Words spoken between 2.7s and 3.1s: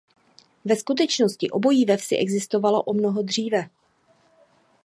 o